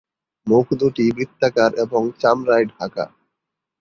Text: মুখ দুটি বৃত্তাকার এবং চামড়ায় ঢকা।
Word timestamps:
মুখ 0.47 0.65
দুটি 0.79 1.05
বৃত্তাকার 1.17 1.71
এবং 1.83 2.01
চামড়ায় 2.19 2.65
ঢকা। 2.73 3.05